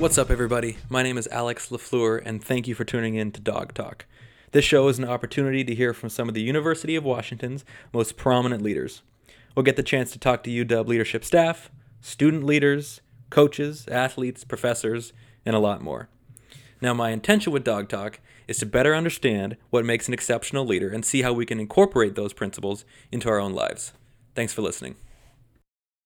What's 0.00 0.16
up, 0.16 0.30
everybody? 0.30 0.78
My 0.88 1.02
name 1.02 1.18
is 1.18 1.28
Alex 1.30 1.68
LaFleur, 1.68 2.22
and 2.24 2.42
thank 2.42 2.66
you 2.66 2.74
for 2.74 2.86
tuning 2.86 3.16
in 3.16 3.32
to 3.32 3.40
Dawg 3.40 3.74
Talk. 3.74 4.06
This 4.52 4.64
show 4.64 4.88
is 4.88 4.98
an 4.98 5.04
opportunity 5.04 5.62
to 5.62 5.74
hear 5.74 5.92
from 5.92 6.08
some 6.08 6.26
of 6.26 6.34
the 6.34 6.40
University 6.40 6.96
of 6.96 7.04
Washington's 7.04 7.66
most 7.92 8.16
prominent 8.16 8.62
leaders. 8.62 9.02
We'll 9.54 9.62
get 9.62 9.76
the 9.76 9.82
chance 9.82 10.10
to 10.12 10.18
talk 10.18 10.42
to 10.44 10.64
UW 10.64 10.86
leadership 10.86 11.22
staff, 11.22 11.70
student 12.00 12.44
leaders, 12.44 13.02
coaches, 13.28 13.86
athletes, 13.88 14.42
professors, 14.42 15.12
and 15.44 15.54
a 15.54 15.60
lot 15.60 15.82
more. 15.82 16.08
Now, 16.80 16.94
my 16.94 17.10
intention 17.10 17.52
with 17.52 17.64
Dawg 17.64 17.90
Talk 17.90 18.20
is 18.48 18.56
to 18.60 18.66
better 18.66 18.94
understand 18.94 19.58
what 19.68 19.84
makes 19.84 20.08
an 20.08 20.14
exceptional 20.14 20.64
leader 20.64 20.88
and 20.88 21.04
see 21.04 21.20
how 21.20 21.34
we 21.34 21.44
can 21.44 21.60
incorporate 21.60 22.14
those 22.14 22.32
principles 22.32 22.86
into 23.12 23.28
our 23.28 23.38
own 23.38 23.52
lives. 23.52 23.92
Thanks 24.34 24.54
for 24.54 24.62
listening. 24.62 24.96